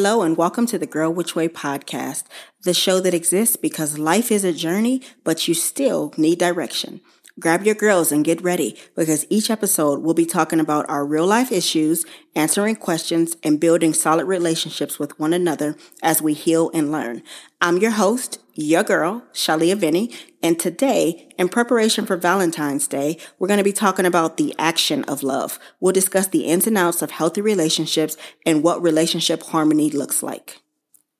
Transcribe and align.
Hello, 0.00 0.22
and 0.22 0.36
welcome 0.36 0.64
to 0.66 0.78
the 0.78 0.86
Girl 0.86 1.12
Which 1.12 1.34
Way 1.34 1.48
podcast, 1.48 2.22
the 2.62 2.72
show 2.72 3.00
that 3.00 3.14
exists 3.14 3.56
because 3.56 3.98
life 3.98 4.30
is 4.30 4.44
a 4.44 4.52
journey, 4.52 5.02
but 5.24 5.48
you 5.48 5.54
still 5.54 6.14
need 6.16 6.38
direction. 6.38 7.00
Grab 7.38 7.64
your 7.64 7.76
girls 7.76 8.10
and 8.10 8.24
get 8.24 8.42
ready 8.42 8.76
because 8.96 9.24
each 9.30 9.48
episode 9.48 10.00
we'll 10.00 10.14
be 10.14 10.26
talking 10.26 10.58
about 10.58 10.88
our 10.88 11.06
real 11.06 11.26
life 11.26 11.52
issues, 11.52 12.04
answering 12.34 12.74
questions, 12.74 13.36
and 13.44 13.60
building 13.60 13.94
solid 13.94 14.24
relationships 14.24 14.98
with 14.98 15.16
one 15.20 15.32
another 15.32 15.76
as 16.02 16.20
we 16.20 16.34
heal 16.34 16.68
and 16.74 16.90
learn. 16.90 17.22
I'm 17.60 17.78
your 17.78 17.92
host, 17.92 18.40
your 18.54 18.82
girl, 18.82 19.22
Shalia 19.32 19.76
Vinny, 19.76 20.12
and 20.42 20.58
today, 20.58 21.28
in 21.38 21.48
preparation 21.48 22.06
for 22.06 22.16
Valentine's 22.16 22.88
Day, 22.88 23.18
we're 23.38 23.46
going 23.46 23.58
to 23.58 23.64
be 23.64 23.72
talking 23.72 24.06
about 24.06 24.36
the 24.36 24.52
action 24.58 25.04
of 25.04 25.22
love. 25.22 25.60
We'll 25.78 25.92
discuss 25.92 26.26
the 26.26 26.46
ins 26.46 26.66
and 26.66 26.76
outs 26.76 27.02
of 27.02 27.12
healthy 27.12 27.40
relationships 27.40 28.16
and 28.44 28.64
what 28.64 28.82
relationship 28.82 29.44
harmony 29.44 29.90
looks 29.90 30.24
like. 30.24 30.60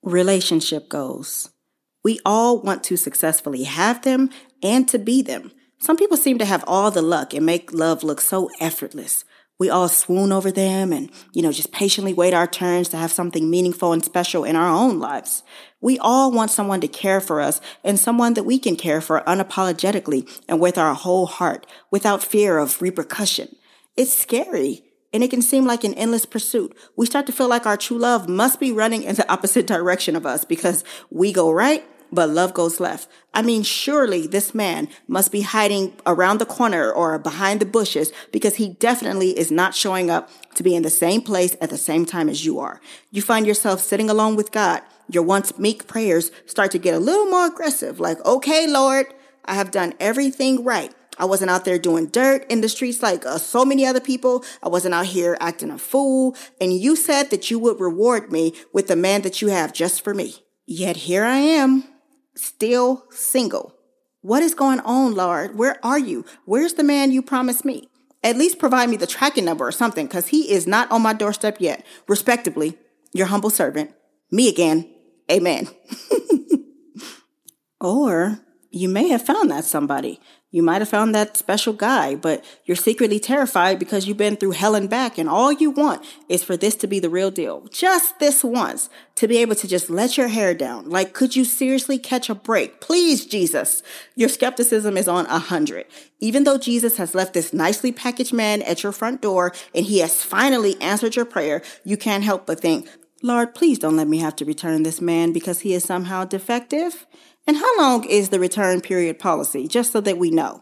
Relationship 0.03 0.89
goals. 0.89 1.51
We 2.03 2.19
all 2.25 2.61
want 2.61 2.83
to 2.85 2.97
successfully 2.97 3.63
have 3.63 4.01
them 4.01 4.31
and 4.61 4.87
to 4.89 4.99
be 4.99 5.21
them. 5.21 5.51
Some 5.81 5.95
people 5.95 6.17
seem 6.17 6.37
to 6.39 6.45
have 6.45 6.63
all 6.67 6.91
the 6.91 7.01
luck 7.01 7.33
and 7.33 7.45
make 7.45 7.73
love 7.73 8.03
look 8.03 8.19
so 8.19 8.49
effortless. 8.59 9.23
We 9.57 9.69
all 9.69 9.87
swoon 9.87 10.31
over 10.31 10.51
them 10.51 10.91
and, 10.93 11.09
you 11.33 11.41
know, 11.41 11.51
just 11.51 11.71
patiently 11.71 12.13
wait 12.13 12.33
our 12.33 12.47
turns 12.47 12.89
to 12.89 12.97
have 12.97 13.11
something 13.11 13.49
meaningful 13.49 13.93
and 13.93 14.03
special 14.03 14.43
in 14.43 14.55
our 14.55 14.69
own 14.69 14.99
lives. 14.99 15.43
We 15.81 15.97
all 15.99 16.31
want 16.31 16.51
someone 16.51 16.81
to 16.81 16.87
care 16.87 17.21
for 17.21 17.39
us 17.39 17.61
and 17.83 17.97
someone 17.97 18.33
that 18.33 18.43
we 18.43 18.59
can 18.59 18.75
care 18.75 19.01
for 19.01 19.21
unapologetically 19.21 20.29
and 20.47 20.59
with 20.59 20.77
our 20.77 20.93
whole 20.93 21.25
heart 21.25 21.65
without 21.91 22.23
fear 22.23 22.57
of 22.57 22.81
repercussion. 22.81 23.55
It's 23.95 24.15
scary 24.15 24.83
and 25.13 25.23
it 25.23 25.29
can 25.29 25.41
seem 25.41 25.65
like 25.65 25.83
an 25.83 25.93
endless 25.95 26.25
pursuit. 26.25 26.75
We 26.95 27.05
start 27.05 27.25
to 27.27 27.33
feel 27.33 27.47
like 27.47 27.65
our 27.65 27.77
true 27.77 27.97
love 27.97 28.29
must 28.29 28.59
be 28.59 28.71
running 28.71 29.03
in 29.03 29.15
the 29.15 29.31
opposite 29.31 29.67
direction 29.75 30.15
of 30.15 30.25
us 30.25 30.43
because 30.43 30.83
we 31.09 31.31
go 31.31 31.51
right 31.51 31.85
but 32.11 32.29
love 32.29 32.53
goes 32.53 32.79
left. 32.79 33.07
I 33.33 33.41
mean, 33.41 33.63
surely 33.63 34.27
this 34.27 34.53
man 34.55 34.89
must 35.07 35.31
be 35.31 35.41
hiding 35.41 35.93
around 36.05 36.39
the 36.39 36.45
corner 36.45 36.91
or 36.91 37.19
behind 37.19 37.59
the 37.59 37.65
bushes 37.65 38.11
because 38.31 38.55
he 38.55 38.69
definitely 38.69 39.37
is 39.37 39.51
not 39.51 39.75
showing 39.75 40.09
up 40.09 40.29
to 40.55 40.63
be 40.63 40.75
in 40.75 40.83
the 40.83 40.89
same 40.89 41.21
place 41.21 41.55
at 41.61 41.69
the 41.69 41.77
same 41.77 42.05
time 42.05 42.29
as 42.29 42.45
you 42.45 42.59
are. 42.59 42.81
You 43.11 43.21
find 43.21 43.45
yourself 43.45 43.81
sitting 43.81 44.09
alone 44.09 44.35
with 44.35 44.51
God. 44.51 44.81
Your 45.11 45.23
once 45.23 45.57
meek 45.57 45.87
prayers 45.87 46.31
start 46.45 46.71
to 46.71 46.79
get 46.79 46.93
a 46.93 46.99
little 46.99 47.25
more 47.25 47.47
aggressive, 47.47 47.99
like, 47.99 48.23
okay, 48.25 48.67
Lord, 48.67 49.07
I 49.45 49.55
have 49.55 49.71
done 49.71 49.93
everything 49.99 50.63
right. 50.63 50.93
I 51.19 51.25
wasn't 51.25 51.51
out 51.51 51.65
there 51.65 51.77
doing 51.77 52.07
dirt 52.07 52.45
in 52.49 52.61
the 52.61 52.69
streets 52.69 53.03
like 53.03 53.25
uh, 53.25 53.37
so 53.37 53.65
many 53.65 53.85
other 53.85 53.99
people. 53.99 54.45
I 54.63 54.69
wasn't 54.69 54.93
out 54.93 55.07
here 55.07 55.35
acting 55.41 55.69
a 55.69 55.77
fool. 55.77 56.35
And 56.61 56.71
you 56.71 56.95
said 56.95 57.29
that 57.31 57.51
you 57.51 57.59
would 57.59 57.79
reward 57.79 58.31
me 58.31 58.53
with 58.71 58.87
the 58.87 58.95
man 58.95 59.23
that 59.23 59.41
you 59.41 59.49
have 59.49 59.73
just 59.73 60.01
for 60.01 60.13
me. 60.13 60.35
Yet 60.65 60.95
here 60.95 61.25
I 61.25 61.37
am 61.37 61.83
still 62.39 63.05
single. 63.09 63.75
What 64.21 64.43
is 64.43 64.53
going 64.53 64.79
on, 64.81 65.15
Lord? 65.15 65.57
Where 65.57 65.83
are 65.83 65.99
you? 65.99 66.25
Where's 66.45 66.73
the 66.73 66.83
man 66.83 67.11
you 67.11 67.21
promised 67.21 67.63
me? 67.63 67.89
At 68.23 68.37
least 68.37 68.59
provide 68.59 68.89
me 68.89 68.97
the 68.97 69.07
tracking 69.07 69.45
number 69.45 69.65
or 69.65 69.71
something, 69.71 70.05
because 70.05 70.27
he 70.27 70.51
is 70.51 70.67
not 70.67 70.91
on 70.91 71.01
my 71.01 71.13
doorstep 71.13 71.57
yet. 71.59 71.85
Respectably, 72.07 72.77
your 73.13 73.27
humble 73.27 73.49
servant, 73.49 73.93
me 74.29 74.49
again. 74.49 74.89
Amen. 75.31 75.69
or 77.81 78.39
you 78.71 78.89
may 78.89 79.07
have 79.09 79.25
found 79.25 79.51
that 79.51 79.63
somebody. 79.63 80.19
You 80.51 80.63
might 80.63 80.81
have 80.81 80.89
found 80.89 81.13
that 81.13 81.37
special 81.37 81.73
guy, 81.73 82.15
but 82.15 82.43
you're 82.65 82.75
secretly 82.75 83.19
terrified 83.19 83.77
because 83.77 84.07
you've 84.07 84.17
been 84.17 84.35
through 84.35 84.51
hell 84.51 84.73
and 84.73 84.89
back, 84.89 85.19
and 85.19 85.29
all 85.29 85.51
you 85.51 85.69
want 85.69 86.03
is 86.27 86.43
for 86.43 86.57
this 86.57 86.75
to 86.77 86.87
be 86.87 86.99
the 86.99 87.09
real 87.09 87.29
deal. 87.29 87.67
Just 87.69 88.17
this 88.17 88.43
once, 88.43 88.89
to 89.13 89.27
be 89.27 89.37
able 89.37 89.53
to 89.53 89.67
just 89.67 89.91
let 89.91 90.17
your 90.17 90.29
hair 90.29 90.55
down. 90.55 90.89
Like, 90.89 91.13
could 91.13 91.35
you 91.35 91.45
seriously 91.45 91.99
catch 91.99 92.31
a 92.31 92.35
break? 92.35 92.81
Please, 92.81 93.27
Jesus. 93.27 93.83
Your 94.15 94.29
skepticism 94.29 94.97
is 94.97 95.07
on 95.07 95.27
a 95.27 95.37
hundred. 95.37 95.85
Even 96.19 96.45
though 96.45 96.57
Jesus 96.57 96.97
has 96.97 97.13
left 97.13 97.33
this 97.33 97.53
nicely 97.53 97.91
packaged 97.91 98.33
man 98.33 98.63
at 98.63 98.81
your 98.81 98.91
front 98.91 99.21
door 99.21 99.53
and 99.75 99.85
he 99.85 99.99
has 99.99 100.23
finally 100.23 100.81
answered 100.81 101.15
your 101.15 101.25
prayer, 101.25 101.61
you 101.83 101.95
can't 101.95 102.23
help 102.23 102.47
but 102.47 102.59
think, 102.59 102.87
Lord, 103.21 103.53
please 103.53 103.77
don't 103.77 103.97
let 103.97 104.07
me 104.07 104.17
have 104.17 104.35
to 104.37 104.45
return 104.45 104.81
this 104.81 104.99
man 104.99 105.31
because 105.31 105.59
he 105.59 105.73
is 105.73 105.83
somehow 105.83 106.25
defective. 106.25 107.05
And 107.49 107.57
how 107.57 107.77
long 107.79 108.03
is 108.03 108.29
the 108.29 108.39
return 108.39 108.79
period 108.79 109.17
policy? 109.17 109.67
Just 109.67 109.91
so 109.91 110.01
that 110.01 110.19
we 110.19 110.29
know. 110.29 110.61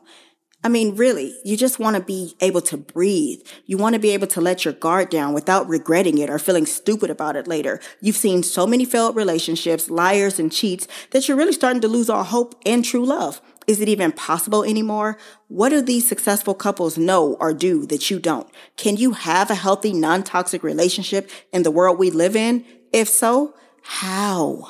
I 0.63 0.69
mean, 0.69 0.95
really, 0.95 1.37
you 1.43 1.57
just 1.57 1.79
want 1.79 1.97
to 1.97 2.01
be 2.01 2.33
able 2.39 2.61
to 2.61 2.77
breathe. 2.77 3.41
You 3.65 3.77
want 3.77 3.95
to 3.95 3.99
be 3.99 4.11
able 4.11 4.27
to 4.27 4.39
let 4.39 4.63
your 4.63 4.73
guard 4.73 5.09
down 5.09 5.33
without 5.33 5.67
regretting 5.67 6.17
it 6.17 6.29
or 6.29 6.39
feeling 6.39 6.65
stupid 6.65 7.09
about 7.09 7.35
it 7.35 7.45
later. 7.45 7.81
You've 7.99 8.15
seen 8.15 8.41
so 8.41 8.65
many 8.65 8.85
failed 8.85 9.17
relationships, 9.17 9.89
liars 9.89 10.39
and 10.39 10.49
cheats 10.49 10.87
that 11.11 11.27
you're 11.27 11.35
really 11.35 11.51
starting 11.51 11.81
to 11.81 11.89
lose 11.89 12.09
all 12.09 12.23
hope 12.23 12.55
and 12.65 12.85
true 12.85 13.05
love. 13.05 13.41
Is 13.67 13.81
it 13.81 13.89
even 13.89 14.13
possible 14.13 14.63
anymore? 14.63 15.17
What 15.49 15.69
do 15.71 15.81
these 15.81 16.07
successful 16.07 16.53
couples 16.53 16.97
know 16.97 17.35
or 17.41 17.53
do 17.53 17.85
that 17.87 18.09
you 18.09 18.17
don't? 18.17 18.49
Can 18.77 18.95
you 18.95 19.11
have 19.11 19.51
a 19.51 19.55
healthy, 19.55 19.91
non-toxic 19.91 20.63
relationship 20.63 21.29
in 21.51 21.63
the 21.63 21.71
world 21.71 21.99
we 21.99 22.11
live 22.11 22.37
in? 22.37 22.63
If 22.93 23.09
so, 23.09 23.55
how? 23.81 24.69